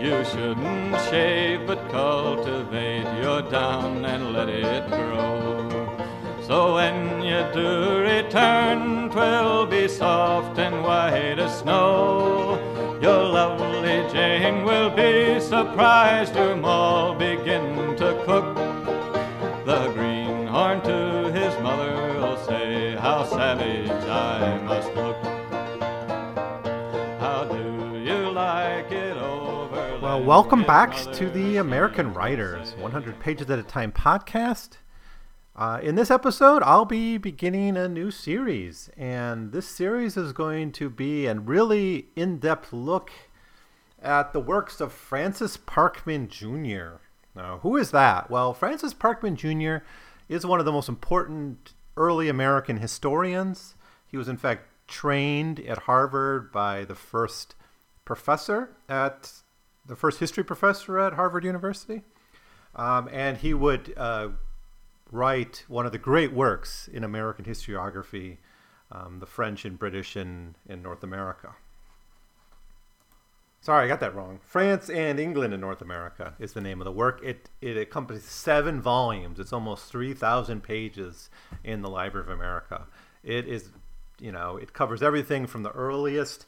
[0.00, 5.68] You shouldn't shave, but cultivate your down and let it grow.
[6.46, 12.58] So when you do return, twill be soft and white as snow.
[13.02, 18.54] Your lovely Jane will be surprised to all begin to cook.
[19.66, 25.09] The greenhorn to his mother will say, How savage I must look.
[30.30, 34.76] Welcome back to the American Writers 100 Pages at a Time podcast.
[35.56, 40.70] Uh, in this episode, I'll be beginning a new series, and this series is going
[40.70, 43.10] to be a really in depth look
[44.00, 47.00] at the works of Francis Parkman Jr.
[47.34, 48.30] Now, who is that?
[48.30, 49.84] Well, Francis Parkman Jr.
[50.28, 53.74] is one of the most important early American historians.
[54.06, 57.56] He was, in fact, trained at Harvard by the first
[58.04, 59.42] professor at
[59.90, 62.02] the first history professor at Harvard University.
[62.76, 64.28] Um, and he would uh,
[65.10, 68.38] write one of the great works in American historiography,
[68.92, 71.56] um, the French and British in, in North America.
[73.60, 74.38] Sorry, I got that wrong.
[74.42, 77.20] France and England in North America is the name of the work.
[77.22, 79.38] It it encompasses seven volumes.
[79.38, 81.28] It's almost three thousand pages
[81.62, 82.86] in the Library of America.
[83.22, 83.68] It is,
[84.18, 86.46] you know, it covers everything from the earliest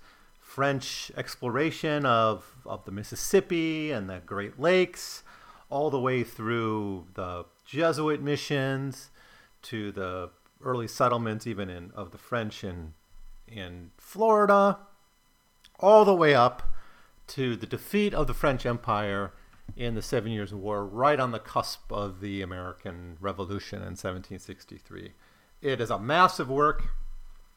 [0.54, 5.22] French exploration of of the Mississippi and the Great Lakes,
[5.70, 9.08] all the way through the Jesuit missions
[9.62, 10.28] to the
[10.62, 12.92] early settlements, even in of the French in
[13.48, 14.80] in Florida,
[15.80, 16.62] all the way up
[17.28, 19.32] to the defeat of the French Empire
[19.74, 25.12] in the Seven Years' War, right on the cusp of the American Revolution in 1763.
[25.62, 26.88] It is a massive work.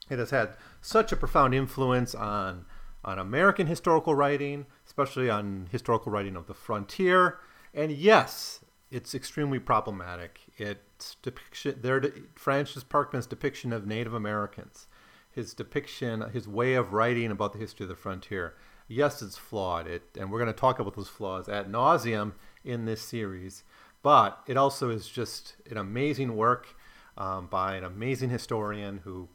[0.09, 2.65] It has had such a profound influence on
[3.05, 7.39] on American historical writing, especially on historical writing of the frontier.
[7.73, 10.41] And yes, it's extremely problematic.
[10.57, 12.03] It's depiction their
[12.35, 14.87] Francis Parkman's depiction of Native Americans,
[15.31, 18.55] his depiction, his way of writing about the history of the frontier.
[18.87, 19.87] Yes, it's flawed.
[19.87, 23.63] It, and we're going to talk about those flaws ad nauseum in this series.
[24.01, 26.75] But it also is just an amazing work
[27.17, 29.29] um, by an amazing historian who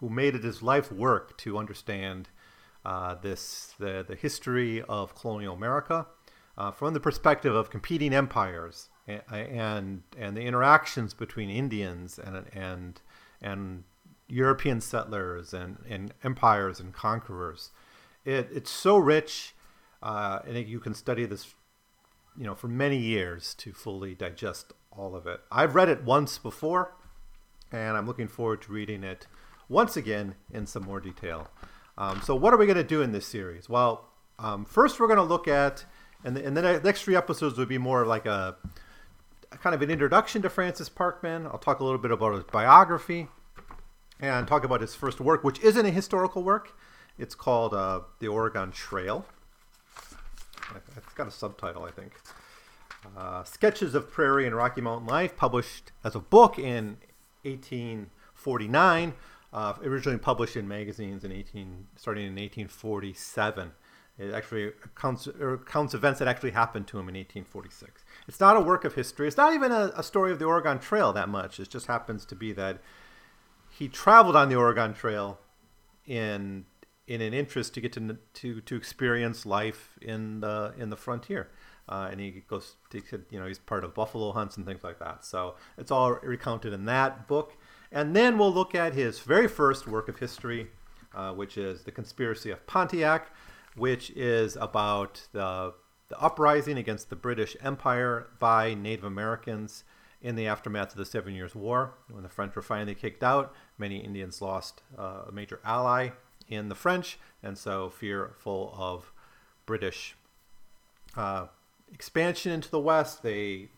[0.00, 2.28] who made it his life work to understand
[2.86, 6.06] uh, this the the history of colonial America
[6.56, 12.46] uh, from the perspective of competing empires and, and and the interactions between Indians and
[12.52, 13.00] and
[13.42, 13.84] and
[14.28, 17.70] European settlers and, and empires and conquerors.
[18.24, 19.54] It, it's so rich,
[20.02, 21.54] uh, and you can study this,
[22.36, 25.40] you know, for many years to fully digest all of it.
[25.52, 26.94] I've read it once before,
[27.70, 29.26] and I'm looking forward to reading it
[29.68, 31.48] once again in some more detail.
[31.98, 33.68] Um, so, what are we going to do in this series?
[33.68, 34.08] Well,
[34.38, 35.84] um, first we're going to look at
[36.24, 38.56] and the, and the next three episodes would be more like a,
[39.52, 41.46] a, kind of an introduction to Francis Parkman.
[41.46, 43.28] I'll talk a little bit about his biography
[44.18, 46.76] and talk about his first work, which isn't a historical work.
[47.18, 49.24] It's called uh, The Oregon Trail.
[50.96, 52.12] It's got a subtitle, I think.
[53.16, 56.96] Uh, Sketches of Prairie and Rocky Mountain Life, published as a book in
[57.44, 59.14] 1849,
[59.52, 63.72] uh, originally published in magazines in 18, starting in 1847.
[64.18, 65.28] It actually counts,
[65.66, 68.04] counts events that actually happened to him in 1846.
[68.26, 69.28] It's not a work of history.
[69.28, 71.60] It's not even a, a, story of the Oregon Trail that much.
[71.60, 72.80] It just happens to be that
[73.68, 75.38] he traveled on the Oregon Trail
[76.06, 76.64] in
[77.06, 81.50] in an interest to get to to to experience life in the in the frontier.
[81.88, 84.98] Uh, and he goes, to, you know, he's part of buffalo hunts and things like
[84.98, 85.24] that.
[85.24, 87.56] So it's all recounted in that book.
[87.96, 90.68] And then we'll look at his very first work of history,
[91.14, 93.30] uh, which is The Conspiracy of Pontiac
[93.76, 95.74] which is about the,
[96.08, 99.84] the uprising against the British Empire by Native Americans
[100.22, 101.94] in the aftermath of the Seven Years' War.
[102.10, 106.10] When the French were finally kicked out, many Indians lost uh, a major ally
[106.48, 109.12] in the French, and so fearful of
[109.66, 110.16] British
[111.16, 111.46] uh,
[111.92, 113.68] expansion into the West, they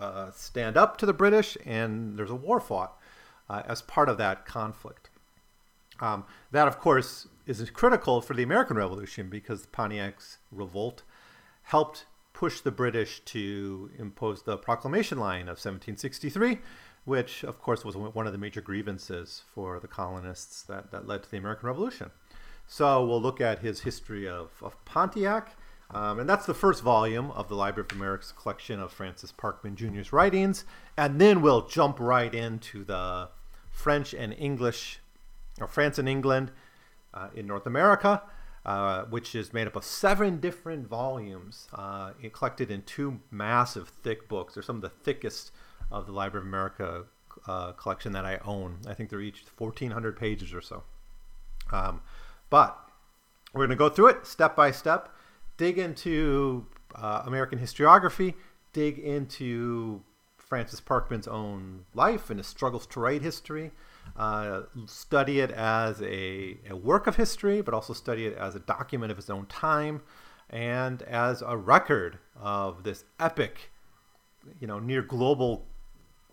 [0.00, 2.96] uh, stand up to the British, and there's a war fought
[3.48, 5.10] uh, as part of that conflict.
[6.00, 11.02] Um, that, of course, is critical for the American Revolution because Pontiac's revolt
[11.62, 16.58] helped push the British to impose the Proclamation Line of 1763,
[17.04, 21.22] which, of course, was one of the major grievances for the colonists that, that led
[21.22, 22.10] to the American Revolution.
[22.66, 25.56] So we'll look at his history of, of Pontiac.
[25.92, 29.74] Um, and that's the first volume of the Library of America's collection of Francis Parkman
[29.74, 30.64] Jr.'s writings.
[30.96, 33.28] And then we'll jump right into the
[33.70, 35.00] French and English,
[35.60, 36.50] or France and England,
[37.12, 38.22] uh, in North America.
[38.64, 44.28] uh, which is made up of seven different volumes uh, collected in two massive, thick
[44.28, 44.54] books.
[44.54, 45.50] They're some of the thickest
[45.90, 47.04] of the Library of America
[47.46, 48.78] uh, collection that I own.
[48.86, 50.84] I think they're each 1,400 pages or so.
[51.72, 52.02] Um,
[52.50, 52.78] but
[53.52, 55.08] we're going to go through it step by step,
[55.56, 58.34] dig into uh, American historiography,
[58.72, 60.02] dig into
[60.52, 63.70] Francis Parkman's own life and his struggles to write history,
[64.16, 68.60] uh, study it as a, a, work of history, but also study it as a
[68.60, 70.02] document of his own time
[70.50, 73.70] and as a record of this epic,
[74.60, 75.66] you know, near global,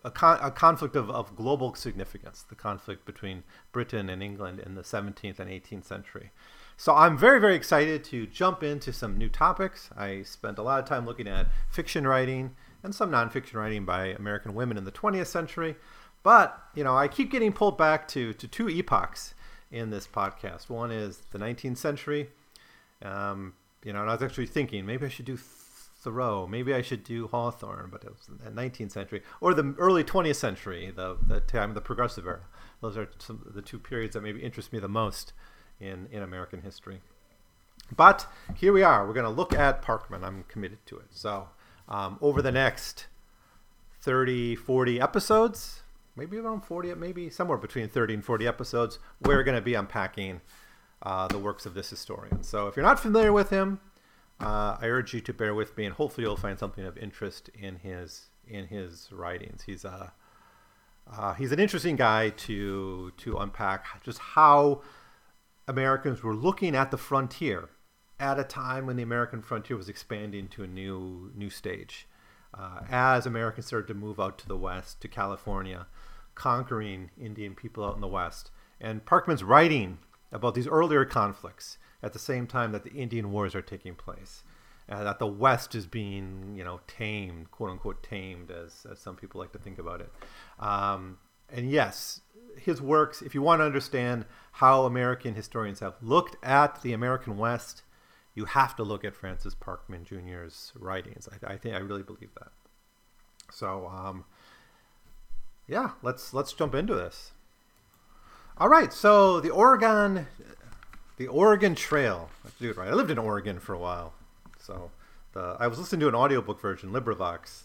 [0.04, 4.76] a, con- a conflict of, of global significance, the conflict between Britain and England in
[4.76, 6.32] the 17th and 18th century.
[6.78, 9.90] So I'm very, very excited to jump into some new topics.
[9.98, 14.08] I spent a lot of time looking at fiction writing and some nonfiction writing by
[14.08, 15.76] American women in the 20th century.
[16.24, 19.34] But, you know, I keep getting pulled back to, to two epochs
[19.72, 20.70] in this podcast.
[20.70, 22.30] One is the 19th century.
[23.02, 23.54] Um,
[23.84, 25.38] you know, and I was actually thinking maybe I should do
[26.02, 30.04] Thoreau, maybe I should do Hawthorne, but it was the 19th century or the early
[30.04, 32.46] 20th century, the, the time of the Progressive era.
[32.82, 35.34] Those are some, the two periods that maybe interest me the most
[35.80, 37.02] in, in American history.
[37.96, 39.06] But here we are.
[39.06, 40.24] We're going to look at Parkman.
[40.24, 41.08] I'm committed to it.
[41.10, 41.50] So,
[41.90, 43.08] um, over the next
[44.02, 45.82] 30, 40 episodes,
[46.16, 50.42] maybe around 40, maybe somewhere between 30 and 40 episodes, we're going to be unpacking
[51.02, 52.44] uh, the works of this historian.
[52.44, 53.80] So if you're not familiar with him,
[54.42, 57.50] uh, I urge you to bear with me, and hopefully you'll find something of interest
[57.50, 59.64] in his in his writings.
[59.64, 60.14] He's a
[61.12, 64.82] uh, he's an interesting guy to to unpack just how
[65.68, 67.70] Americans were looking at the frontier
[68.20, 72.08] at a time when the American frontier was expanding to a new new stage.
[72.52, 75.86] Uh, as Americans started to move out to the west, to California,
[76.34, 78.50] conquering Indian people out in the West.
[78.82, 80.00] And Parkman's writing
[80.32, 84.44] about these earlier conflicts at the same time that the Indian Wars are taking place.
[84.90, 89.16] and that the West is being, you know, tamed, quote unquote, tamed, as, as some
[89.16, 90.12] people like to think about it.
[90.60, 91.20] Um,
[91.52, 92.22] and yes,
[92.58, 97.38] his works, if you want to understand how American historians have looked at the American
[97.38, 97.84] West,
[98.34, 101.30] you have to look at Francis Parkman Jr.'s writings.
[101.32, 102.52] I, I think I really believe that.
[103.52, 104.26] So, um,
[105.68, 107.32] yeah, let's let's jump into this.
[108.58, 110.28] All right, so the Oregon,
[111.20, 112.30] the Oregon Trail.
[112.44, 112.88] Let's do it right.
[112.88, 114.14] I lived in Oregon for a while,
[114.58, 114.90] so
[115.34, 117.64] the I was listening to an audiobook version, LibriVox,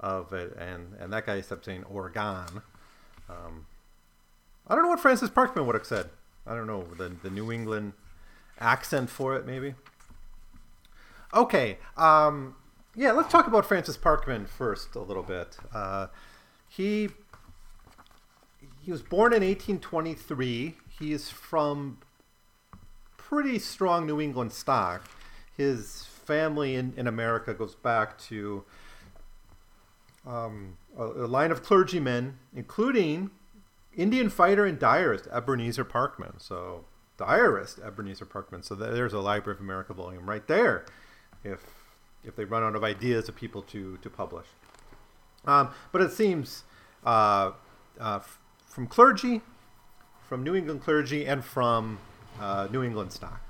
[0.00, 2.62] of it, and and that guy kept saying Oregon.
[3.30, 3.66] Um,
[4.66, 6.10] I don't know what Francis Parkman would have said.
[6.46, 7.92] I don't know the the New England
[8.58, 9.74] accent for it, maybe.
[11.32, 12.56] Okay, um,
[12.96, 15.56] yeah, let's talk about Francis Parkman first a little bit.
[15.72, 16.08] Uh,
[16.68, 17.10] he
[18.82, 20.74] he was born in 1823.
[20.98, 21.98] He is from
[23.28, 25.02] pretty strong New England stock.
[25.56, 28.64] His family in, in America goes back to
[30.26, 33.30] um, a, a, line of clergymen, including
[33.96, 36.40] Indian fighter and diarist Ebenezer Parkman.
[36.40, 36.84] So,
[37.16, 38.64] diarist Ebenezer Parkman.
[38.64, 40.84] So, there's a Library of America volume right there
[41.42, 41.64] if,
[42.24, 44.46] if they run out of ideas of people to, to publish.
[45.46, 46.64] Um, but it seems
[47.04, 47.52] uh,
[47.98, 48.20] uh,
[48.66, 49.42] from clergy,
[50.28, 51.98] from New England clergy, and from
[52.40, 53.40] uh, New England stock.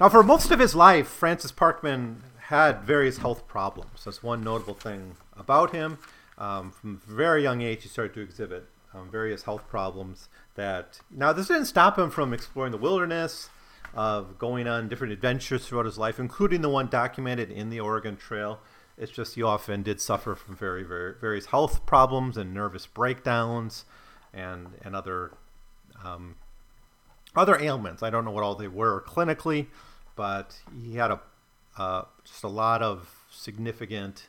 [0.00, 2.16] Now, for most of his life, Francis Parkman
[2.48, 4.04] had various health problems.
[4.04, 5.98] That's one notable thing about him.
[6.36, 11.00] Um, from a very young age, he started to exhibit um, various health problems that.
[11.10, 13.50] Now, this didn't stop him from exploring the wilderness,
[13.94, 18.16] of going on different adventures throughout his life, including the one documented in the Oregon
[18.16, 18.60] Trail.
[18.98, 23.84] It's just he often did suffer from very, very various health problems and nervous breakdowns,
[24.32, 25.32] and and other
[26.04, 26.36] um,
[27.36, 28.02] other ailments.
[28.02, 29.66] I don't know what all they were clinically,
[30.16, 31.20] but he had a
[31.76, 34.28] uh, just a lot of significant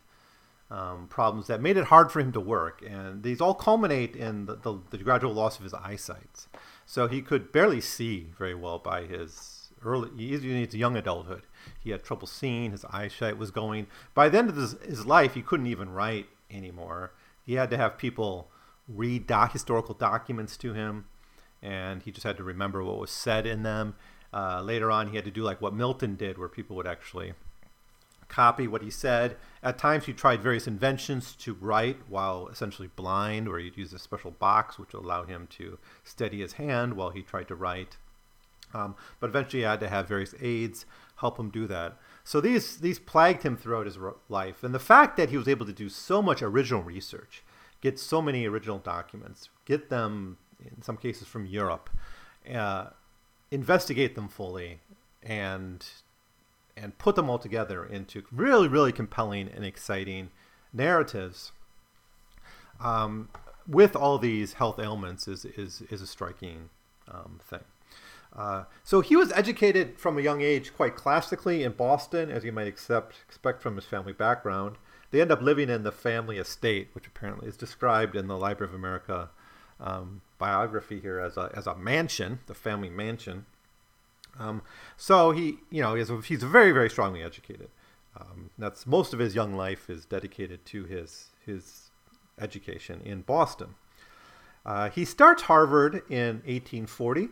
[0.71, 4.45] um, problems that made it hard for him to work, and these all culminate in
[4.45, 6.47] the, the, the gradual loss of his eyesight.
[6.85, 11.43] So he could barely see very well by his early, even his young adulthood.
[11.79, 12.71] He had trouble seeing.
[12.71, 13.87] His eyesight was going.
[14.13, 17.13] By the end of his, his life, he couldn't even write anymore.
[17.45, 18.49] He had to have people
[18.87, 21.05] read doc, historical documents to him,
[21.65, 23.95] and he just had to remember what was said in them.
[24.31, 27.33] Uh, later on, he had to do like what Milton did, where people would actually
[28.27, 29.37] copy what he said.
[29.63, 33.99] At times, he tried various inventions to write while essentially blind, where he'd use a
[33.99, 37.97] special box which would allow him to steady his hand while he tried to write.
[38.73, 40.85] Um, but eventually, he had to have various aids
[41.17, 41.97] help him do that.
[42.23, 43.97] So these these plagued him throughout his
[44.29, 47.43] life, and the fact that he was able to do so much original research,
[47.81, 50.37] get so many original documents, get them
[50.75, 51.89] in some cases from Europe,
[52.53, 52.87] uh,
[53.51, 54.79] investigate them fully
[55.23, 55.85] and
[56.77, 60.29] and put them all together into really really compelling and exciting
[60.73, 61.51] narratives
[62.79, 63.29] um,
[63.67, 66.69] with all these health ailments is is is a striking
[67.07, 67.63] um, thing.
[68.35, 72.51] Uh, so he was educated from a young age quite classically in Boston, as you
[72.51, 74.75] might accept, expect from his family background.
[75.11, 78.69] They end up living in the family estate, which apparently is described in the Library
[78.69, 79.29] of America
[79.79, 83.45] um, biography here as a, as a mansion, the family mansion.
[84.37, 84.61] Um,
[84.97, 87.69] so he, you know, he's, he's very, very strongly educated.
[88.17, 91.91] Um, that's most of his young life is dedicated to his his
[92.39, 93.75] education in Boston.
[94.65, 97.29] Uh, he starts Harvard in 1840,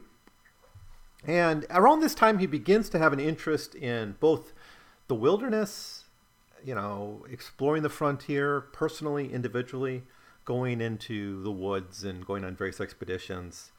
[1.26, 4.54] and around this time he begins to have an interest in both
[5.08, 6.04] the wilderness,
[6.64, 10.04] you know, exploring the frontier personally, individually,
[10.46, 13.72] going into the woods and going on various expeditions.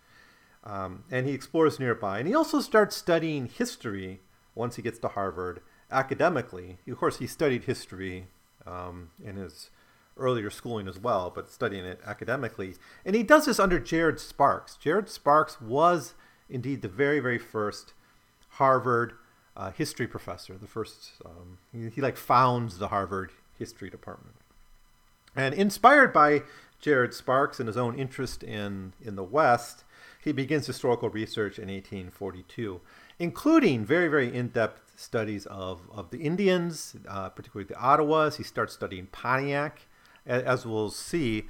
[0.64, 2.18] Um, and he explores nearby.
[2.18, 4.20] And he also starts studying history
[4.54, 6.78] once he gets to Harvard academically.
[6.88, 8.28] Of course, he studied history
[8.66, 9.70] um, in his
[10.16, 12.74] earlier schooling as well, but studying it academically.
[13.04, 14.76] And he does this under Jared Sparks.
[14.76, 16.14] Jared Sparks was
[16.48, 17.92] indeed the very, very first
[18.50, 19.14] Harvard
[19.56, 20.56] uh, history professor.
[20.56, 24.36] The first, um, he, he like founds the Harvard history department.
[25.36, 26.42] And inspired by
[26.80, 29.84] Jared Sparks and his own interest in, in the West,
[30.22, 32.80] he begins historical research in 1842,
[33.18, 38.36] including very, very in depth studies of, of the Indians, uh, particularly the Ottawas.
[38.36, 39.86] He starts studying Pontiac.
[40.26, 41.44] As we'll see,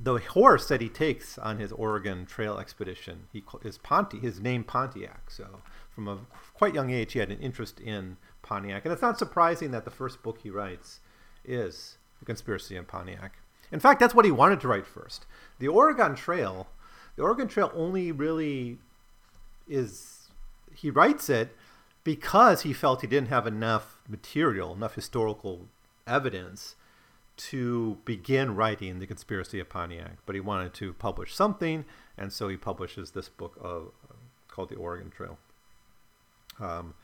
[0.00, 4.64] the horse that he takes on his Oregon Trail expedition he is Ponti, his name
[4.64, 5.30] Pontiac.
[5.30, 5.60] So
[5.90, 6.18] from a
[6.54, 9.90] quite young age, he had an interest in Pontiac, and it's not surprising that the
[9.90, 11.00] first book he writes
[11.44, 13.38] is the conspiracy in Pontiac.
[13.70, 15.26] In fact, that's what he wanted to write first.
[15.58, 16.68] The Oregon Trail,
[17.16, 18.78] the Oregon Trail only really
[19.68, 20.28] is
[20.74, 21.56] he writes it
[22.02, 25.68] because he felt he didn't have enough material, enough historical
[26.06, 26.76] evidence
[27.36, 30.18] to begin writing the conspiracy of Pontiac.
[30.26, 31.84] But he wanted to publish something,
[32.16, 33.92] and so he publishes this book of,
[34.48, 35.38] called The Oregon Trail.
[36.60, 36.94] Um,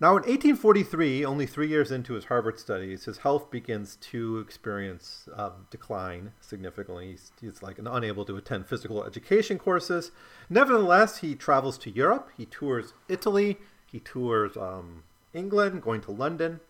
[0.00, 5.28] now, in 1843, only three years into his Harvard studies, his health begins to experience
[5.34, 7.10] um, decline significantly.
[7.10, 10.12] He's, he's like unable to attend physical education courses.
[10.48, 12.30] Nevertheless, he travels to Europe.
[12.36, 13.58] He tours Italy.
[13.90, 15.02] He tours um,
[15.34, 16.60] England, going to London.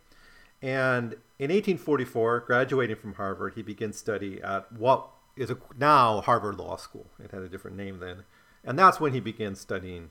[0.63, 5.07] And in 1844, graduating from Harvard, he begins study at what
[5.37, 7.07] is now Harvard Law School.
[7.23, 8.25] It had a different name then.
[8.65, 10.11] And that's when he begins studying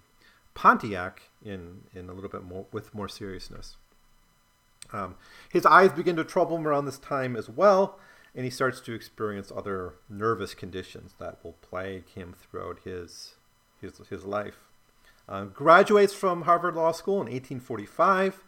[0.58, 3.78] Pontiac in in a little bit more with more seriousness.
[4.92, 5.14] Um,
[5.52, 8.00] his eyes begin to trouble him around this time as well,
[8.34, 13.36] and he starts to experience other nervous conditions that will plague him throughout his
[13.80, 14.58] his his life.
[15.30, 18.44] Uh, graduates from Harvard Law School in 1845,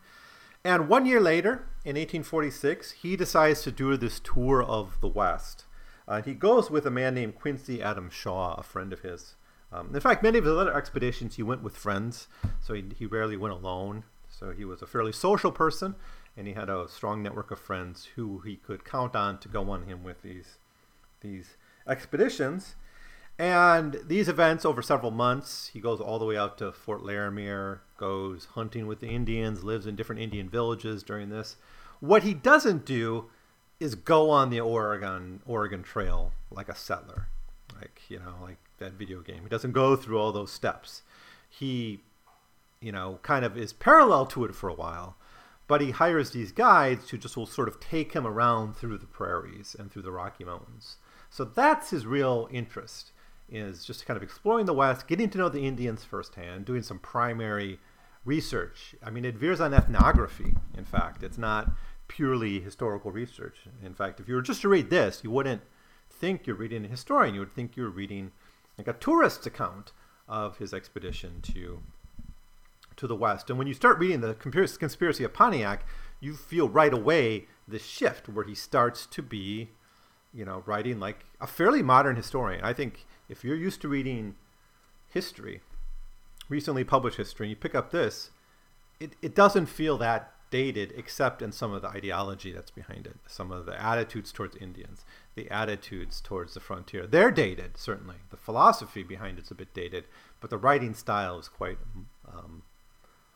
[0.63, 5.65] and one year later, in 1846, he decides to do this tour of the West.
[6.07, 9.35] Uh, he goes with a man named Quincy Adams Shaw, a friend of his.
[9.71, 12.27] Um, in fact, many of his other expeditions he went with friends,
[12.59, 14.03] so he, he rarely went alone.
[14.29, 15.95] So he was a fairly social person,
[16.35, 19.69] and he had a strong network of friends who he could count on to go
[19.69, 20.57] on him with these
[21.21, 21.57] these
[21.87, 22.75] expeditions.
[23.37, 27.79] And these events over several months, he goes all the way out to Fort Laramie,
[27.97, 31.55] goes hunting with the Indians, lives in different Indian villages during this.
[32.01, 33.29] What he doesn't do
[33.79, 37.27] is go on the Oregon Oregon Trail like a settler,
[37.75, 39.43] like you know, like that video game.
[39.43, 41.03] He doesn't go through all those steps.
[41.49, 42.01] He,
[42.81, 45.17] you know, kind of is parallel to it for a while,
[45.67, 49.05] but he hires these guides who just will sort of take him around through the
[49.05, 50.97] prairies and through the Rocky Mountains.
[51.29, 53.11] So that's his real interest
[53.51, 56.99] is just kind of exploring the West, getting to know the Indians firsthand, doing some
[56.99, 57.79] primary
[58.25, 58.95] research.
[59.03, 61.23] I mean, it veers on ethnography, in fact.
[61.23, 61.71] It's not
[62.07, 63.57] purely historical research.
[63.83, 65.61] In fact, if you were just to read this, you wouldn't
[66.09, 67.33] think you're reading a historian.
[67.33, 68.31] You would think you're reading
[68.79, 69.91] like a tourist's account
[70.27, 71.81] of his expedition to
[72.95, 73.49] to the west.
[73.49, 75.85] And when you start reading the conspiracy of Pontiac,
[76.19, 79.69] you feel right away the shift where he starts to be,
[80.33, 82.63] you know, writing like a fairly modern historian.
[82.63, 84.35] I think if you're used to reading
[85.07, 85.61] history,
[86.49, 88.31] recently published history, and you pick up this,
[88.99, 93.17] it, it doesn't feel that dated except in some of the ideology that's behind it,
[93.27, 97.05] some of the attitudes towards Indians, the attitudes towards the frontier.
[97.05, 98.15] They're dated, certainly.
[98.29, 100.05] The philosophy behind it's a bit dated,
[100.41, 101.77] but the writing style is quite
[102.27, 102.63] um,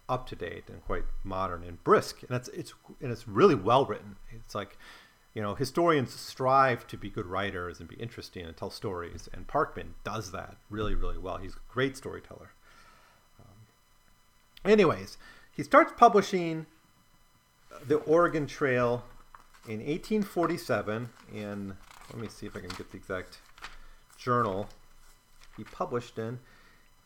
[0.10, 3.86] up to date and quite modern and brisk, and it's it's and it's really well
[3.86, 4.18] written.
[4.32, 4.78] It's like
[5.34, 9.48] you know, historians strive to be good writers and be interesting and tell stories, and
[9.48, 11.38] Parkman does that really, really well.
[11.38, 12.52] He's a great storyteller.
[13.40, 15.18] Um, Anyways,
[15.52, 16.68] he starts publishing
[17.88, 19.04] the Oregon Trail
[19.68, 21.76] in 1847 in
[22.12, 23.40] let me see if I can get the exact
[24.18, 24.68] journal
[25.58, 26.40] he published in.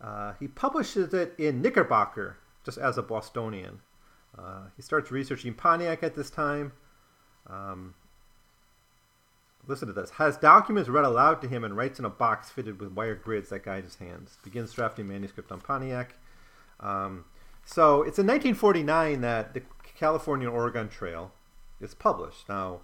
[0.02, 3.80] Uh, he publishes it in Knickerbocker, just as a Bostonian.
[4.38, 6.74] Uh, he starts researching Pontiac at this time.
[7.48, 7.96] Um,
[9.68, 10.12] listen to this.
[10.12, 13.50] Has documents read aloud to him and writes in a box fitted with wire grids
[13.50, 14.38] that guide his hands.
[14.44, 16.16] Begins drafting manuscript on Pontiac.
[16.80, 17.26] Um,
[17.66, 19.62] so it's in 1949 that the
[19.98, 21.32] California Oregon Trail
[21.82, 22.48] is published.
[22.48, 22.82] Now,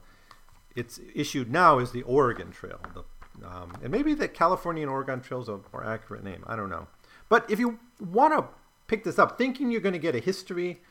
[0.75, 2.79] it's issued now as the Oregon Trail.
[2.93, 3.03] The,
[3.47, 6.43] um, and maybe the California Oregon Trail is a more accurate name.
[6.47, 6.87] I don't know.
[7.29, 8.47] But if you want to
[8.87, 10.81] pick this up, thinking you're going to get a history,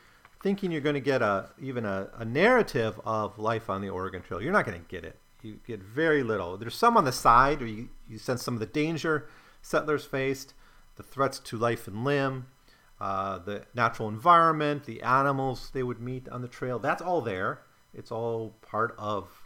[0.42, 4.22] thinking you're going to get a even a, a narrative of life on the Oregon
[4.22, 5.18] Trail, you're not going to get it.
[5.42, 6.56] You get very little.
[6.56, 9.28] There's some on the side where you, you sense some of the danger
[9.60, 10.54] settlers faced,
[10.96, 12.46] the threats to life and limb,
[13.02, 16.78] uh, the natural environment, the animals they would meet on the trail.
[16.78, 17.62] That's all there.
[17.92, 19.42] It's all part of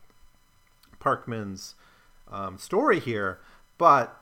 [1.00, 1.74] Parkman's
[2.30, 3.40] um, story here,
[3.78, 4.14] but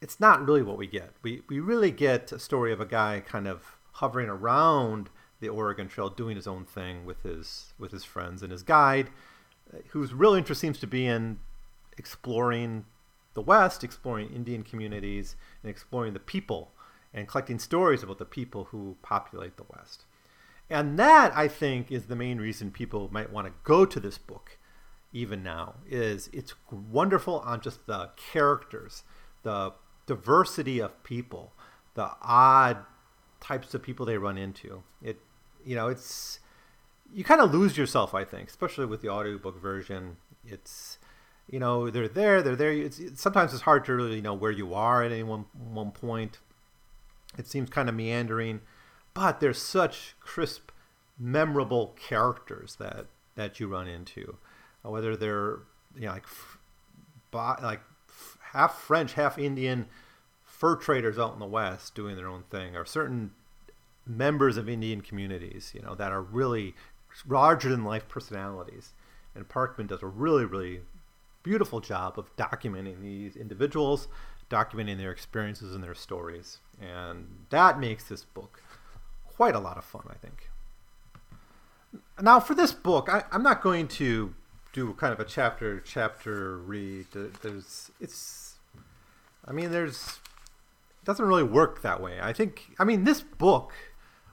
[0.00, 1.12] it's not really what we get.
[1.22, 5.86] We, we really get a story of a guy kind of hovering around the Oregon
[5.86, 9.10] Trail, doing his own thing with his with his friends and his guide,
[9.88, 11.38] whose real interest seems to be in
[11.98, 12.86] exploring
[13.34, 16.72] the West, exploring Indian communities, and exploring the people,
[17.14, 20.04] and collecting stories about the people who populate the West.
[20.68, 24.18] And that, I think, is the main reason people might want to go to this
[24.18, 24.58] book
[25.12, 29.04] even now is it's wonderful on just the characters,
[29.44, 29.72] the
[30.06, 31.52] diversity of people,
[31.94, 32.78] the odd
[33.40, 34.82] types of people they run into.
[35.00, 35.20] It
[35.64, 36.40] you know, it's
[37.12, 40.16] you kind of lose yourself, I think, especially with the audiobook version.
[40.44, 40.98] It's
[41.48, 42.72] you know, they're there, they're there.
[42.72, 45.92] It's, it's sometimes it's hard to really know where you are at any one one
[45.92, 46.38] point.
[47.38, 48.60] It seems kind of meandering,
[49.12, 50.70] but there's such crisp,
[51.18, 54.36] memorable characters that that you run into
[54.84, 55.60] uh, whether they're
[55.96, 56.26] you know like
[57.62, 57.80] like
[58.52, 59.86] half French, half Indian
[60.42, 63.32] fur traders out in the West doing their own thing, or certain
[64.06, 66.74] members of Indian communities, you know, that are really
[67.26, 68.92] larger than life personalities.
[69.34, 70.80] And Parkman does a really, really
[71.42, 74.06] beautiful job of documenting these individuals,
[74.54, 76.58] documenting their experiences and their stories.
[76.80, 78.62] And that makes this book
[79.26, 80.50] quite a lot of fun, I think.
[82.22, 84.34] Now, for this book, I, am not going to
[84.72, 87.06] do kind of a chapter chapter read.
[87.42, 88.58] There's it's,
[89.44, 90.20] I mean, there's
[91.02, 92.18] it doesn't really work that way.
[92.20, 93.72] I think I mean this book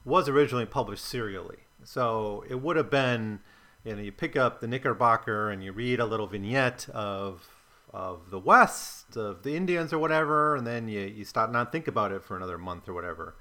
[0.04, 3.40] was originally published serially, so it would have been
[3.84, 7.48] you know you pick up the Knickerbocker and you read a little vignette of
[7.92, 11.88] of the West of the Indians or whatever, and then you you stop not think
[11.88, 13.34] about it for another month or whatever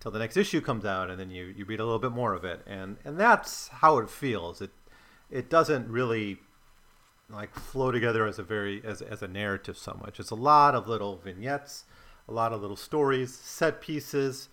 [0.00, 2.34] till the next issue comes out and then you, you read a little bit more
[2.34, 4.70] of it and and that's how it feels it
[5.30, 6.38] it doesn't really
[7.30, 10.20] like flow together as a very as, as a narrative so much.
[10.20, 11.84] It's a lot of little vignettes,
[12.28, 14.48] a lot of little stories, set pieces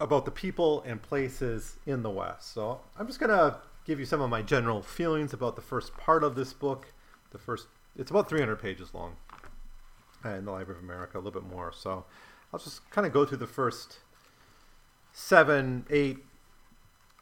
[0.00, 2.52] about the people and places in the West.
[2.52, 6.24] So I'm just gonna give you some of my general feelings about the first part
[6.24, 6.92] of this book.
[7.30, 9.16] The first it's about 300 pages long
[10.24, 11.72] in the Library of America, a little bit more.
[11.72, 12.04] So
[12.52, 13.98] I'll just kind of go through the first
[15.12, 16.18] seven, eight,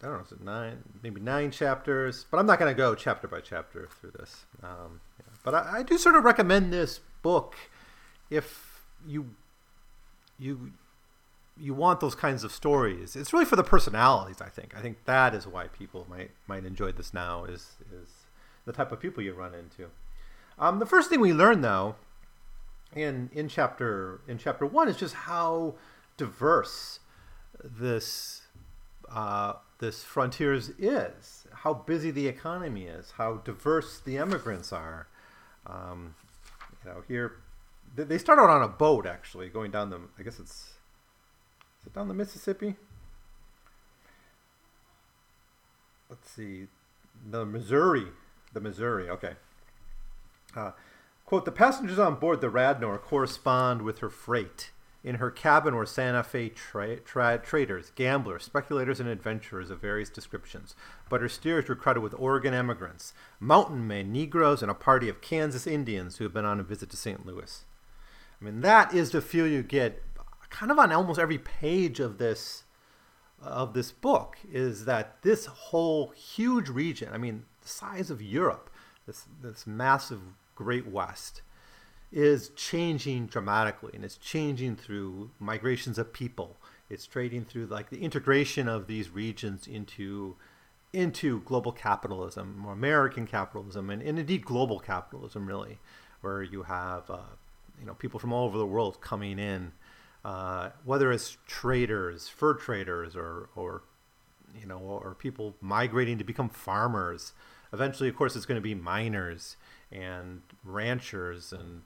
[0.03, 2.27] I don't know, is it nine, maybe nine chapters?
[2.31, 4.45] But I'm not going to go chapter by chapter through this.
[4.63, 5.33] Um, yeah.
[5.45, 7.57] But I, I, do sort of recommend this book
[8.31, 9.31] if you
[10.39, 10.73] you
[11.59, 13.17] you want those kinds of stories.
[13.17, 14.41] It's really for the personalities.
[14.41, 14.75] I think.
[14.77, 17.45] I think that is why people might might enjoy this now.
[17.45, 18.09] Is is
[18.65, 19.91] the type of people you run into.
[20.59, 21.97] Um, the first thing we learn, though,
[22.94, 25.74] in in chapter in chapter one, is just how
[26.16, 27.00] diverse
[27.62, 28.42] this
[29.11, 35.09] uh, this frontiers is, how busy the economy is, how diverse the immigrants are.
[35.66, 36.14] Um,
[36.85, 37.37] you know, here
[37.96, 40.00] they start out on a boat actually, going down the.
[40.18, 40.74] I guess it's
[41.81, 42.76] is it down the Mississippi?
[46.09, 46.66] Let's see,
[47.31, 48.07] the Missouri,
[48.53, 49.09] the Missouri.
[49.09, 49.35] Okay.
[50.57, 50.72] Uh,
[51.31, 54.73] quote: The passengers on board the Radnor correspond with her freight
[55.05, 60.11] in her cabin were Santa Fe tra- tra- traders, gamblers, speculators, and adventurers of various
[60.11, 60.75] descriptions.
[61.09, 65.21] But her steerage were crowded with Oregon emigrants, mountain men, Negroes, and a party of
[65.21, 67.25] Kansas Indians who had been on a visit to St.
[67.25, 67.64] Louis.
[68.40, 70.03] I mean, that is the feel you get
[70.51, 72.64] kind of on almost every page of this
[73.40, 78.69] of this book is that this whole huge region, I mean, the size of Europe,
[79.07, 80.23] this this massive
[80.61, 81.40] Great West,
[82.12, 86.59] is changing dramatically and it's changing through migrations of people
[86.90, 90.37] It's trading through like the integration of these regions into
[90.92, 95.79] into global capitalism, or American capitalism, and, and indeed global capitalism, really,
[96.20, 97.33] where you have uh,
[97.79, 99.73] you know people from all over the world coming in,
[100.25, 103.83] uh, whether it's traders, fur traders, or or
[104.61, 107.33] you know, or people migrating to become farmers.
[107.73, 109.57] Eventually, of course, it's going to be miners
[109.92, 111.83] and ranchers and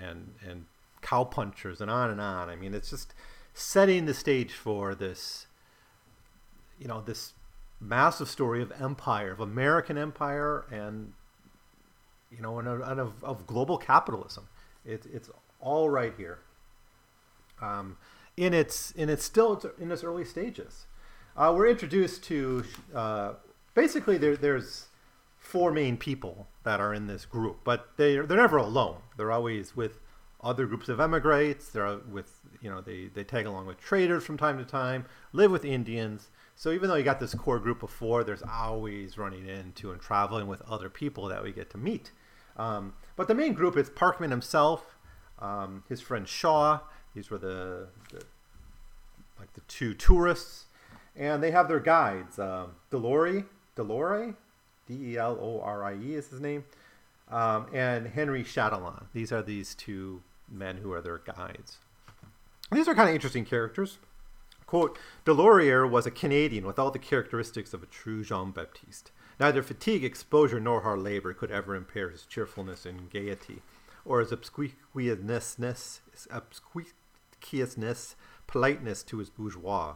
[0.00, 0.66] and and
[1.02, 2.48] cowpunchers and on and on.
[2.48, 3.14] I mean, it's just
[3.54, 5.46] setting the stage for this,
[6.78, 7.32] you know, this
[7.80, 11.12] massive story of empire, of American empire, and
[12.30, 14.48] you know, and, of, of global capitalism.
[14.84, 16.38] It, it's all right here.
[17.60, 17.96] Um,
[18.36, 20.86] in its in its still in its early stages,
[21.36, 23.32] uh, we're introduced to uh,
[23.74, 24.87] basically there, there's
[25.38, 28.98] four main people that are in this group, but they they're never alone.
[29.16, 29.98] They're always with
[30.42, 31.68] other groups of emigrants.
[31.68, 35.50] They're with you know they they tag along with traders from time to time, live
[35.50, 36.28] with Indians.
[36.54, 40.00] So even though you got this core group of four, there's always running into and
[40.00, 42.10] traveling with other people that we get to meet.
[42.56, 44.96] Um, but the main group is Parkman himself,
[45.38, 46.80] um, his friend Shaw.
[47.14, 48.22] These were the, the,
[49.38, 50.66] like the two tourists,
[51.14, 52.40] and they have their guides.
[52.40, 53.46] Um, Delore,
[53.76, 54.34] Delore,
[54.88, 56.64] D E L O R I E is his name,
[57.28, 59.06] um, and Henry Chatillon.
[59.12, 61.78] These are these two men who are their guides.
[62.72, 63.98] These are kind of interesting characters.
[64.66, 69.10] Quote, Delorier was a Canadian with all the characteristics of a true Jean Baptiste.
[69.40, 73.62] Neither fatigue, exposure, nor hard labor could ever impair his cheerfulness and gaiety,
[74.04, 78.14] or his obsequiousness, obsequiousness,
[78.46, 79.94] politeness to his bourgeois.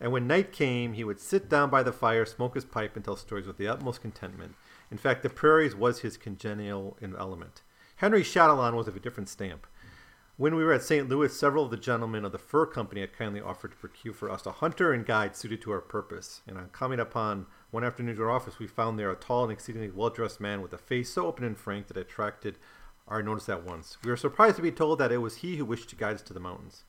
[0.00, 3.04] And when night came, he would sit down by the fire, smoke his pipe, and
[3.04, 4.54] tell stories with the utmost contentment.
[4.90, 7.62] In fact, the prairies was his congenial element.
[7.96, 9.66] Henry Chatillon was of a different stamp.
[10.38, 11.06] When we were at St.
[11.06, 14.30] Louis, several of the gentlemen of the fur company had kindly offered to procure for
[14.30, 16.40] us a hunter and guide suited to our purpose.
[16.46, 19.52] And on coming upon one afternoon to our office, we found there a tall and
[19.52, 22.56] exceedingly well dressed man with a face so open and frank that it attracted
[23.06, 23.98] our notice at once.
[24.02, 26.22] We were surprised to be told that it was he who wished to guide us
[26.22, 26.84] to the mountains.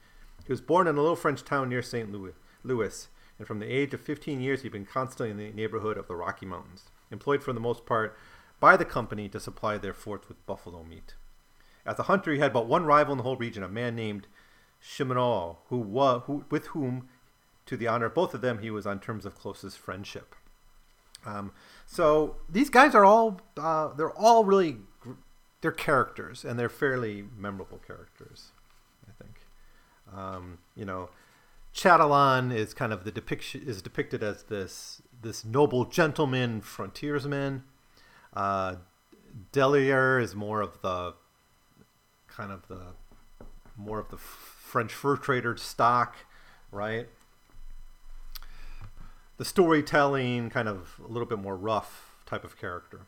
[0.45, 2.09] He was born in a little French town near St.
[2.09, 2.31] Louis,
[2.63, 5.97] Louis, and from the age of 15 years he had been constantly in the neighborhood
[5.97, 8.15] of the Rocky Mountains, employed for the most part
[8.59, 11.15] by the company to supply their forts with buffalo meat.
[11.85, 14.27] As a hunter, he had but one rival in the whole region, a man named
[14.83, 15.83] Chiminal, who,
[16.25, 17.07] who with whom,
[17.65, 20.35] to the honor of both of them, he was on terms of closest friendship.
[21.25, 21.51] Um,
[21.85, 24.77] so these guys are all uh, they're all really
[25.61, 28.49] they're characters and they're fairly memorable characters.
[29.07, 29.41] I think
[30.15, 31.09] um, you know
[31.73, 37.63] Chatillon is kind of the depiction is depicted as this this noble gentleman frontiersman.
[38.33, 38.75] Uh,
[39.51, 41.13] Delier is more of the
[42.27, 42.87] kind of the
[43.77, 46.15] more of the French fur trader stock,
[46.71, 47.07] right?
[49.37, 53.01] The storytelling, kind of a little bit more rough type of character.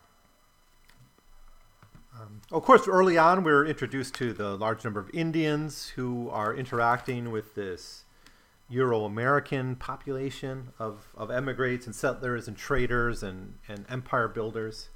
[2.20, 6.30] Um, of course, early on, we are introduced to the large number of Indians who
[6.30, 8.03] are interacting with this
[8.70, 14.90] Euro American population of, of emigrants and settlers and traders and, and empire builders.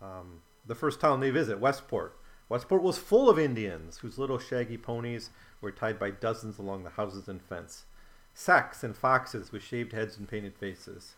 [0.00, 2.16] Um, the first town they visit, Westport,
[2.48, 6.90] Westport was full of Indians whose little shaggy ponies were tied by dozens along the
[6.90, 7.86] houses and fence.
[8.34, 11.14] Sacs and foxes with shaved heads and painted faces.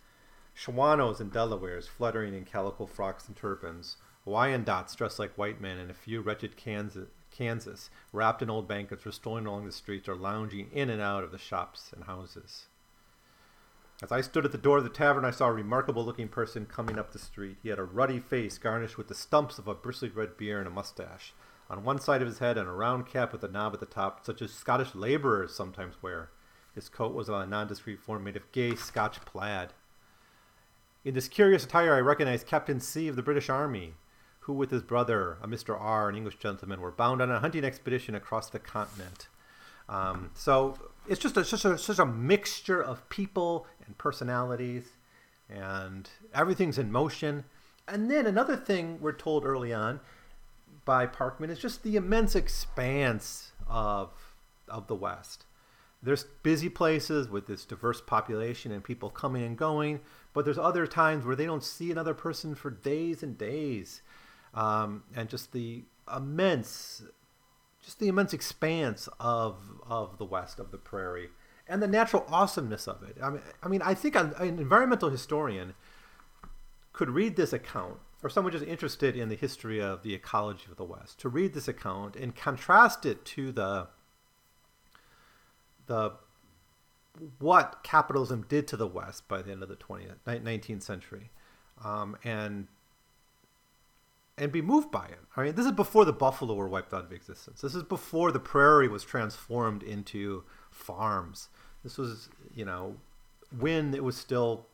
[0.56, 3.96] Shawanos and Delawares fluttering in calico frocks and turbans.
[4.24, 9.04] Wyandots dressed like white men and a few wretched Kansas, Kansas wrapped in old blankets
[9.04, 12.66] were strolling along the streets or lounging in and out of the shops and houses.
[14.02, 16.66] As I stood at the door of the tavern, I saw a remarkable looking person
[16.66, 17.58] coming up the street.
[17.62, 20.68] He had a ruddy face garnished with the stumps of a bristly red beard and
[20.68, 21.32] a mustache.
[21.70, 23.86] On one side of his head, and a round cap with a knob at the
[23.86, 26.30] top, such as Scottish labourers sometimes wear.
[26.74, 29.72] His coat was of a nondescript form made of gay Scotch plaid.
[31.04, 33.94] In this curious attire, I recognized Captain C of the British Army,
[34.44, 35.74] who, with his brother, a Mr.
[35.78, 39.28] R, an English gentleman, were bound on a hunting expedition across the continent.
[39.88, 40.76] Um, so
[41.08, 44.84] it's just a, such a such a mixture of people and personalities,
[45.48, 47.44] and everything's in motion.
[47.88, 50.00] And then another thing we're told early on
[50.84, 54.10] by Parkman is just the immense expanse of
[54.68, 55.46] of the West.
[56.02, 60.00] There's busy places with this diverse population and people coming and going,
[60.34, 64.02] but there's other times where they don't see another person for days and days,
[64.54, 67.02] um, and just the immense
[67.82, 71.28] just the immense expanse of of the West of the prairie
[71.66, 73.16] and the natural awesomeness of it.
[73.22, 75.74] I mean, I mean, I think an, environmental historian
[76.92, 80.76] could read this account, or someone just interested in the history of the ecology of
[80.76, 83.88] the West, to read this account and contrast it to the
[85.86, 86.12] the
[87.38, 91.30] what capitalism did to the West by the end of the 20th, 19th century,
[91.84, 92.66] um, and
[94.36, 95.20] and be moved by it.
[95.36, 97.60] I mean, this is before the buffalo were wiped out of existence.
[97.60, 101.48] This is before the prairie was transformed into farms.
[101.82, 102.96] This was, you know,
[103.58, 104.66] when it was still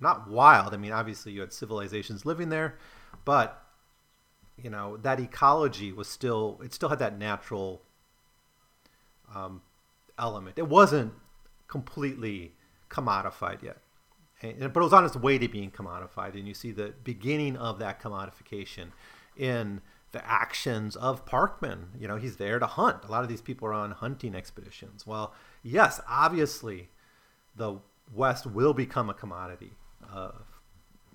[0.00, 0.74] not wild.
[0.74, 2.76] I mean, obviously you had civilizations living there,
[3.24, 3.62] but
[4.62, 7.82] you know that ecology was still it still had that natural
[9.34, 9.62] um,
[10.18, 10.58] element.
[10.58, 11.12] It wasn't
[11.68, 12.54] completely
[12.88, 13.78] commodified yet,
[14.42, 16.34] and, but it was on its way to being commodified.
[16.34, 18.88] And you see the beginning of that commodification
[19.36, 19.80] in
[20.12, 21.88] the actions of Parkman.
[21.98, 23.04] You know, he's there to hunt.
[23.04, 25.06] A lot of these people are on hunting expeditions.
[25.06, 26.88] Well, yes, obviously,
[27.54, 27.78] the
[28.14, 29.72] West will become a commodity.
[30.12, 30.32] Uh,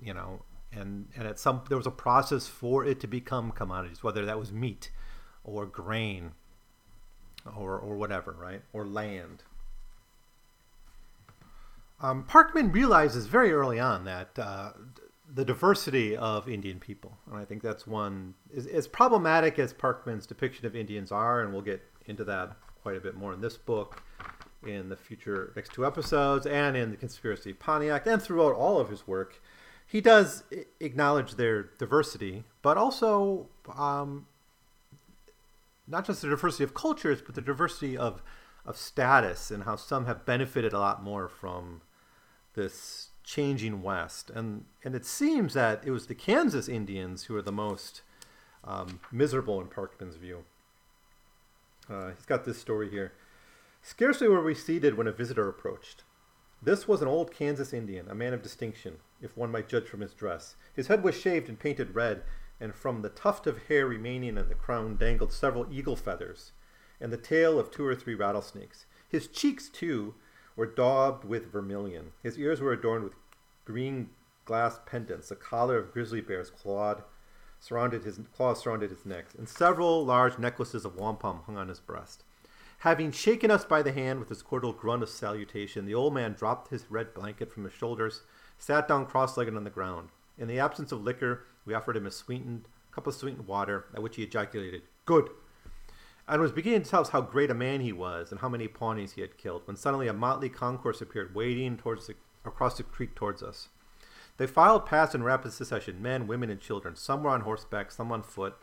[0.02, 4.04] you know, and and at some there was a process for it to become commodities,
[4.04, 4.92] whether that was meat
[5.44, 6.32] or grain
[7.56, 9.44] or or whatever, right, or land.
[12.02, 14.72] Um, Parkman realizes very early on that uh,
[15.34, 20.26] the diversity of Indian people, and I think that's one is as problematic as Parkman's
[20.26, 23.58] depiction of Indians are, and we'll get into that quite a bit more in this
[23.58, 24.02] book,
[24.66, 28.80] in the future next two episodes, and in the Conspiracy of Pontiac, and throughout all
[28.80, 29.40] of his work
[29.92, 30.44] he does
[30.80, 34.26] acknowledge their diversity, but also um,
[35.86, 38.22] not just the diversity of cultures, but the diversity of
[38.66, 41.82] of status and how some have benefited a lot more from
[42.54, 44.30] this changing West.
[44.30, 48.02] And and it seems that it was the Kansas Indians who are the most
[48.64, 50.44] um, miserable in Parkman's view.
[51.90, 53.14] Uh, he's got this story here.
[53.82, 56.04] Scarcely were we seated when a visitor approached.
[56.62, 60.02] This was an old Kansas Indian, a man of distinction, if one might judge from
[60.02, 60.56] his dress.
[60.76, 62.22] His head was shaved and painted red,
[62.60, 66.52] and from the tuft of hair remaining in the crown dangled several eagle feathers,
[67.00, 68.86] and the tail of two or three rattlesnakes.
[69.10, 70.14] His cheeks, too,
[70.62, 72.12] were daubed with vermilion.
[72.22, 73.16] His ears were adorned with
[73.66, 74.12] green
[74.46, 75.32] glass pendants.
[75.32, 77.02] A collar of grizzly bear's clawed
[77.60, 81.80] surrounded his claws surrounded his neck, and several large necklaces of wampum hung on his
[81.80, 82.24] breast.
[82.82, 86.34] Having shaken us by the hand with his cordial grunt of salutation, the old man
[86.34, 88.22] dropped his red blanket from his shoulders,
[88.60, 90.10] sat down cross-legged on the ground.
[90.38, 94.04] In the absence of liquor, we offered him a sweetened cup of sweetened water, at
[94.04, 95.28] which he ejaculated, "Good,"
[96.28, 98.68] and was beginning to tell us how great a man he was and how many
[98.68, 102.84] Pawnees he had killed, when suddenly a motley concourse appeared, wading towards the, across the
[102.84, 103.70] creek towards us.
[104.38, 106.96] They filed past in rapid succession, men, women, and children.
[106.96, 108.56] Some were on horseback, some on foot,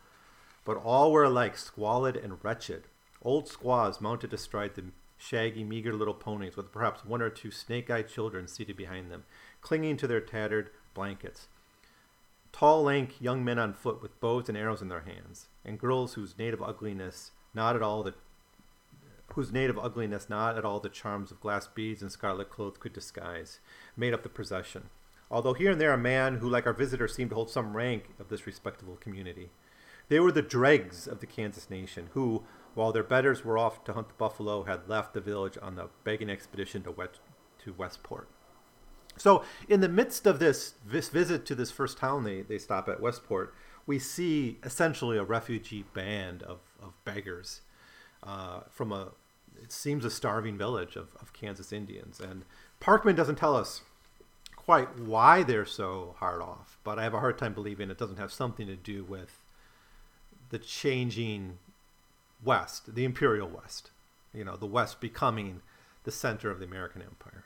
[0.64, 2.84] but all were alike squalid and wretched.
[3.22, 4.84] Old squaws mounted astride the
[5.16, 9.24] shaggy, meager little ponies, with perhaps one or two snake eyed children seated behind them,
[9.60, 11.48] clinging to their tattered blankets.
[12.52, 16.14] Tall, lank young men on foot with bows and arrows in their hands, and girls
[16.14, 18.14] whose native ugliness not at all the
[19.34, 22.92] whose native ugliness not at all the charms of glass beads and scarlet clothes could
[22.92, 23.60] disguise,
[23.96, 24.88] made up the procession.
[25.30, 28.04] Although here and there a man who, like our visitor, seemed to hold some rank
[28.18, 29.50] of this respectable community.
[30.08, 33.92] They were the dregs of the Kansas nation, who, while their betters were off to
[33.92, 37.20] hunt the buffalo, had left the village on the begging expedition to, West,
[37.64, 38.28] to Westport.
[39.18, 42.88] So, in the midst of this, this visit to this first town they, they stop
[42.88, 43.52] at, Westport,
[43.86, 47.60] we see essentially a refugee band of, of beggars
[48.22, 49.08] uh, from a,
[49.62, 52.20] it seems, a starving village of, of Kansas Indians.
[52.20, 52.44] And
[52.80, 53.82] Parkman doesn't tell us
[54.56, 58.18] quite why they're so hard off, but I have a hard time believing it doesn't
[58.18, 59.40] have something to do with
[60.50, 61.58] the changing
[62.44, 63.90] West, the Imperial West.
[64.34, 65.62] You know, the West becoming
[66.04, 67.44] the center of the American Empire.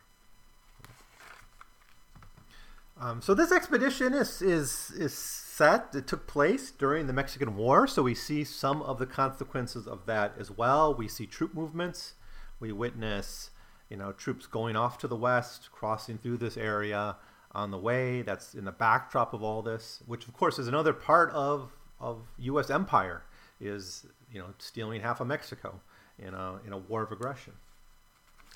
[3.01, 5.15] Um, so this expedition is, is is
[5.63, 5.95] set.
[5.95, 10.07] It took place during the Mexican War, so we see some of the consequences of
[10.07, 10.93] that as well.
[10.93, 12.15] We see troop movements.
[12.59, 13.51] We witness,
[13.89, 17.15] you know, troops going off to the west, crossing through this area
[17.53, 18.23] on the way.
[18.23, 21.71] That's in the backdrop of all this, which of course is another part of
[22.01, 22.69] of U.S.
[22.69, 23.23] empire
[23.61, 25.81] is you know stealing half of Mexico
[26.19, 27.53] in a in a war of aggression.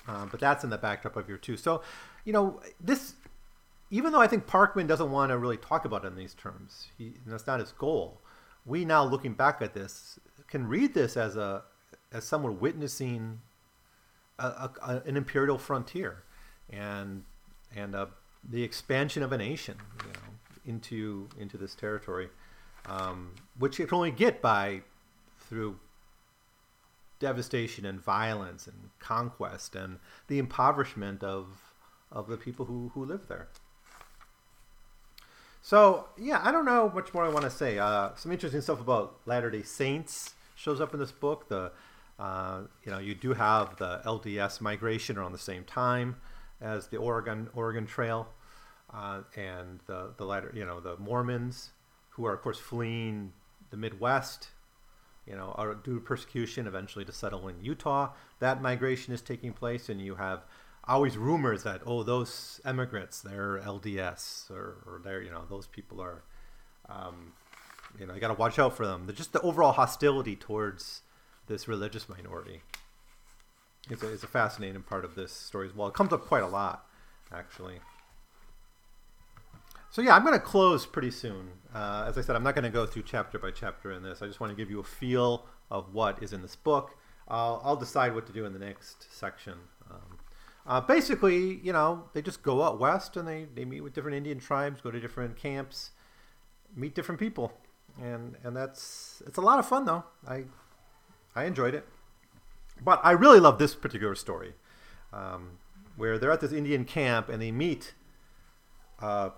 [0.09, 1.55] Um, but that's in the backdrop of year two.
[1.55, 1.83] So,
[2.25, 3.13] you know, this
[3.89, 6.87] even though I think Parkman doesn't want to really talk about it in these terms,
[6.97, 8.21] he, that's not his goal.
[8.65, 11.63] We now, looking back at this, can read this as a
[12.11, 13.41] as someone witnessing
[14.39, 16.23] a, a, a, an imperial frontier
[16.69, 17.23] and
[17.75, 18.07] and uh,
[18.49, 20.19] the expansion of a nation you know,
[20.65, 22.29] into into this territory,
[22.87, 24.81] um, which you can only get by
[25.39, 25.79] through
[27.19, 31.47] devastation and violence and conquest and the impoverishment of
[32.11, 33.47] of the people who, who live there.
[35.61, 37.77] So yeah, I don't know much more I want to say.
[37.79, 41.49] Uh, some interesting stuff about Latter Day Saints shows up in this book.
[41.49, 41.71] The
[42.19, 46.15] Uh, you know, you do have the LDS migration around the same time
[46.59, 48.27] as the Oregon Oregon Trail,
[48.91, 51.71] uh, and the the latter, you know, the Mormons,
[52.09, 53.33] who are of course fleeing
[53.69, 54.49] the Midwest,
[55.27, 58.13] you know, are due to persecution, eventually to settle in Utah.
[58.39, 60.39] That migration is taking place, and you have
[60.87, 66.01] always rumors that oh, those immigrants, they're LDS, or, or they're you know, those people
[66.01, 66.23] are,
[66.89, 67.33] um,
[67.99, 69.05] you know, you got to watch out for them.
[69.05, 71.01] They're just the overall hostility towards
[71.47, 72.61] this religious minority
[73.89, 75.87] is a, is a fascinating part of this story as well.
[75.87, 76.85] It comes up quite a lot,
[77.33, 77.79] actually.
[79.89, 81.49] So yeah, I'm going to close pretty soon.
[81.73, 84.21] Uh, as I said, I'm not going to go through chapter by chapter in this.
[84.21, 86.97] I just want to give you a feel of what is in this book.
[87.29, 89.55] I'll decide what to do in the next section.
[89.89, 90.16] Um,
[90.67, 94.17] uh, basically, you know, they just go out west and they, they meet with different
[94.17, 95.91] Indian tribes, go to different camps,
[96.75, 97.53] meet different people,
[98.01, 100.03] and and that's it's a lot of fun though.
[100.27, 100.43] I
[101.35, 101.87] I enjoyed it.
[102.83, 104.53] But I really love this particular story,
[105.11, 105.57] um,
[105.95, 107.93] where they're at this Indian camp and they meet
[108.99, 109.29] uh,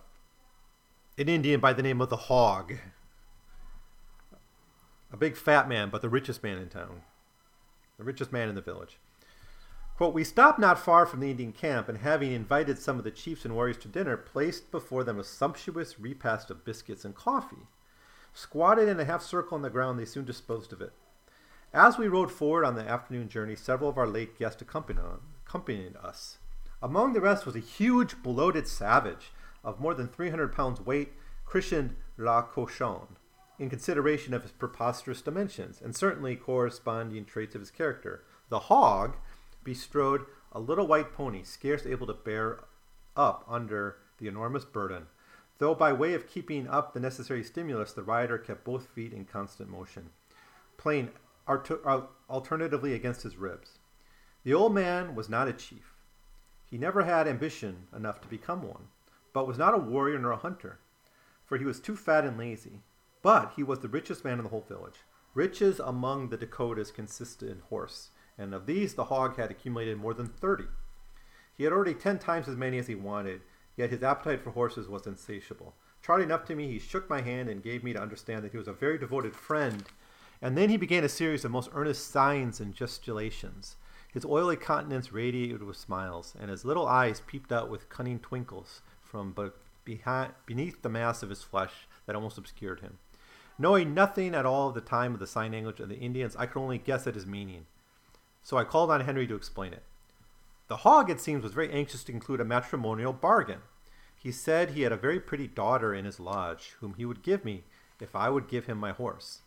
[1.17, 2.73] an Indian by the name of the Hog,
[5.11, 7.03] a big fat man, but the richest man in town,
[7.97, 8.97] the richest man in the village.
[9.99, 13.11] Quote, we stopped not far from the Indian camp, and having invited some of the
[13.11, 17.67] chiefs and warriors to dinner, placed before them a sumptuous repast of biscuits and coffee.
[18.31, 20.93] Squatted in a half circle on the ground, they soon disposed of it.
[21.73, 26.37] As we rode forward on the afternoon journey, several of our late guests accompanied us.
[26.81, 29.33] Among the rest was a huge, bloated savage
[29.65, 31.11] of more than 300 pounds weight,
[31.43, 33.17] christened La Cochon,
[33.59, 38.23] in consideration of his preposterous dimensions, and certainly corresponding traits of his character.
[38.47, 39.17] The hog
[39.69, 42.61] bestrode a little white pony, scarce able to bear
[43.15, 45.05] up under the enormous burden,
[45.59, 49.25] though by way of keeping up the necessary stimulus, the rider kept both feet in
[49.25, 50.09] constant motion,
[50.77, 51.11] playing
[51.47, 53.77] alternatively against his ribs.
[54.43, 55.93] The old man was not a chief.
[56.65, 58.87] He never had ambition enough to become one,
[59.33, 60.79] but was not a warrior nor a hunter,
[61.45, 62.81] for he was too fat and lazy.
[63.21, 65.01] But he was the richest man in the whole village.
[65.35, 70.15] Riches among the Dakotas consisted in horse, and of these the hog had accumulated more
[70.15, 70.65] than thirty.
[71.55, 73.41] He had already ten times as many as he wanted,
[73.75, 75.75] yet his appetite for horses was insatiable.
[76.01, 78.57] Trotting up to me, he shook my hand and gave me to understand that he
[78.57, 79.83] was a very devoted friend
[80.41, 83.75] and then he began a series of most earnest signs and gesticulations.
[84.11, 88.81] His oily countenance radiated with smiles, and his little eyes peeped out with cunning twinkles
[89.01, 89.35] from
[89.83, 92.97] beneath the mass of his flesh that almost obscured him.
[93.57, 96.45] Knowing nothing at all of the time of the sign language of the Indians, I
[96.45, 97.65] could only guess at his meaning.
[98.43, 99.83] So I called on Henry to explain it.
[100.67, 103.61] The hog, it seems, was very anxious to conclude a matrimonial bargain.
[104.15, 107.45] He said he had a very pretty daughter in his lodge, whom he would give
[107.45, 107.63] me
[107.99, 109.39] if I would give him my horse.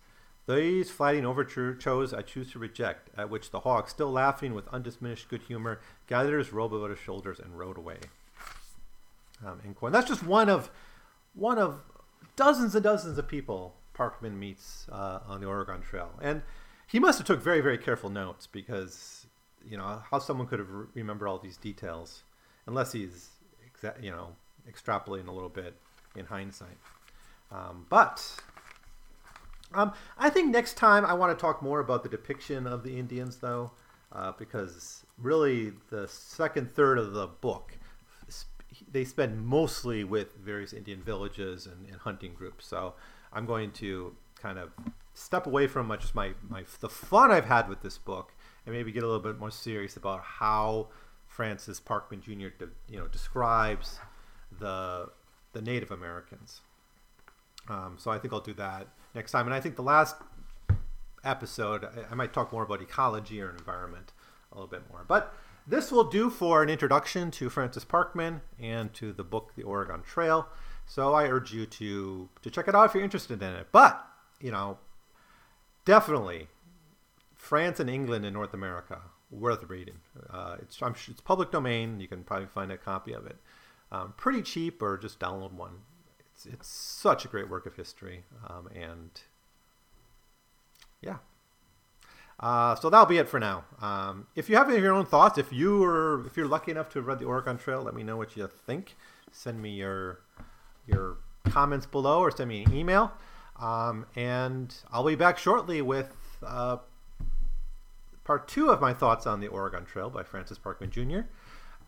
[0.48, 5.28] These flattering overtures I choose to reject, at which the hog, still laughing with undiminished
[5.28, 7.98] good humor, gathered his robe about his shoulders and rode away.
[9.44, 10.70] Um, and that's just one of
[11.34, 11.80] one of
[12.36, 16.42] dozens and dozens of people Parkman meets uh, on the Oregon Trail, and
[16.86, 19.26] he must have took very very careful notes because
[19.68, 22.22] you know how someone could have re- remember all these details
[22.66, 23.30] unless he's
[23.66, 24.28] exa- you know
[24.70, 25.74] extrapolating a little bit
[26.14, 26.78] in hindsight.
[27.50, 28.24] Um, but
[29.74, 32.98] um, I think next time I want to talk more about the depiction of the
[32.98, 33.72] Indians, though,
[34.12, 37.76] uh, because really the second third of the book
[38.90, 42.66] they spend mostly with various Indian villages and, and hunting groups.
[42.66, 42.94] So
[43.32, 44.70] I'm going to kind of
[45.14, 48.32] step away from much just my, my the fun I've had with this book
[48.64, 50.88] and maybe get a little bit more serious about how
[51.26, 52.48] Francis Parkman Jr.
[52.58, 53.98] De, you know describes
[54.58, 55.10] the
[55.52, 56.60] the Native Americans.
[57.68, 59.46] Um, so I think I'll do that next time.
[59.46, 60.16] And I think the last
[61.24, 64.12] episode, I, I might talk more about ecology or environment
[64.50, 65.04] a little bit more.
[65.06, 65.34] But
[65.66, 70.02] this will do for an introduction to Francis Parkman and to the book The Oregon
[70.02, 70.48] Trail.
[70.86, 73.68] So I urge you to to check it out if you're interested in it.
[73.70, 74.04] But
[74.40, 74.78] you know,
[75.84, 76.48] definitely
[77.34, 79.96] France and England and North America worth reading.
[80.30, 82.00] Uh, it's I'm, it's public domain.
[82.00, 83.36] You can probably find a copy of it
[83.90, 85.80] um, pretty cheap, or just download one
[86.34, 89.10] it's it's such a great work of history, um, and
[91.00, 91.16] yeah.
[92.40, 93.64] Uh, so that'll be it for now.
[93.80, 96.70] Um, if you have any of your own thoughts, if you are if you're lucky
[96.70, 98.96] enough to have read the Oregon Trail, let me know what you think.
[99.30, 100.20] Send me your
[100.86, 103.12] your comments below, or send me an email,
[103.62, 106.78] um, and I'll be back shortly with uh,
[108.24, 111.28] part two of my thoughts on the Oregon Trail by Francis Parkman Jr.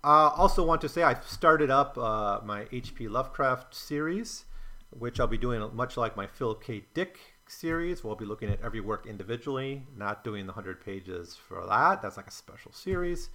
[0.05, 3.09] Uh, also, want to say I started up uh, my H.P.
[3.09, 4.45] Lovecraft series,
[4.91, 6.85] which I'll be doing much like my Philip K.
[6.95, 7.19] Dick
[7.49, 12.03] series, we'll be looking at every work individually, not doing the 100 pages for that.
[12.03, 13.31] That's like a special series.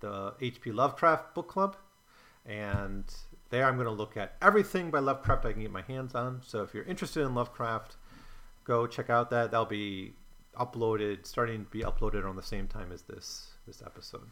[0.00, 0.72] The H.P.
[0.72, 1.76] Lovecraft Book Club.
[2.46, 3.04] And
[3.54, 6.40] there I'm going to look at everything by Lovecraft I can get my hands on.
[6.44, 7.96] So if you're interested in Lovecraft,
[8.64, 9.52] go check out that.
[9.52, 10.14] That'll be
[10.58, 14.28] uploaded, starting to be uploaded on the same time as this this episode.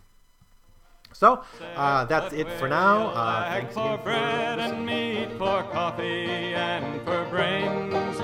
[1.12, 1.44] So
[1.76, 3.08] uh, that's it for now.
[3.08, 8.18] Uh, thanks for bread for and meat, for coffee and for brains.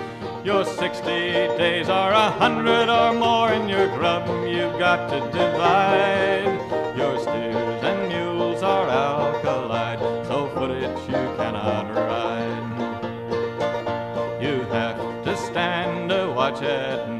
[0.44, 6.67] Your 60 days are a hundred or more, and your grub you've got to divide.
[16.60, 17.17] Ride.